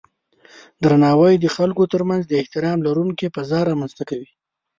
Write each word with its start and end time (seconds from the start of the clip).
درناوی 0.83 1.33
د 1.39 1.45
خلکو 1.55 1.83
ترمنځ 1.93 2.21
د 2.27 2.31
احترام 2.41 2.77
لرونکی 2.87 3.27
فضا 3.35 3.59
رامنځته 3.69 4.03
کوي. 4.09 4.29